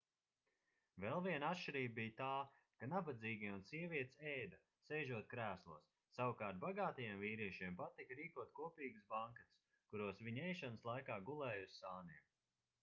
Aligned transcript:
vēl 1.01 1.19
viena 1.25 1.49
atšķirība 1.55 1.93
bija 1.97 2.13
tā 2.21 2.29
ka 2.83 2.87
nabadzīgie 2.93 3.49
un 3.57 3.59
sievietes 3.71 4.15
ēda 4.31 4.61
sēžot 4.87 5.29
krēslos 5.33 5.91
savukārt 6.15 6.59
bagātajiem 6.63 7.21
vīriešiem 7.25 7.77
patika 7.83 8.17
rīkot 8.21 8.53
kopīgus 8.61 9.07
banketus 9.13 9.67
kuros 9.93 10.23
viņi 10.29 10.47
ēšanas 10.47 10.89
laikā 10.91 11.19
gulēja 11.29 11.67
uz 11.69 11.77
sāniem 11.83 12.25